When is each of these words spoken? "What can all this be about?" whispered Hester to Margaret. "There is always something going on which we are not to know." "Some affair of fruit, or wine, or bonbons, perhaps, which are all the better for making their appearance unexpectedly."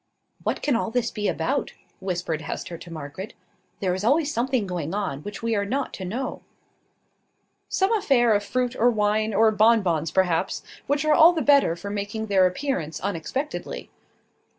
"What 0.41 0.63
can 0.63 0.75
all 0.75 0.89
this 0.89 1.11
be 1.11 1.27
about?" 1.27 1.73
whispered 1.99 2.41
Hester 2.41 2.75
to 2.75 2.91
Margaret. 2.91 3.35
"There 3.81 3.93
is 3.93 4.03
always 4.03 4.33
something 4.33 4.65
going 4.65 4.95
on 4.95 5.21
which 5.21 5.43
we 5.43 5.55
are 5.55 5.63
not 5.63 5.93
to 5.93 6.05
know." 6.05 6.41
"Some 7.69 7.95
affair 7.95 8.33
of 8.33 8.43
fruit, 8.43 8.75
or 8.75 8.89
wine, 8.89 9.31
or 9.31 9.51
bonbons, 9.51 10.09
perhaps, 10.09 10.63
which 10.87 11.05
are 11.05 11.13
all 11.13 11.33
the 11.33 11.43
better 11.43 11.75
for 11.75 11.91
making 11.91 12.25
their 12.25 12.47
appearance 12.47 12.99
unexpectedly." 12.99 13.91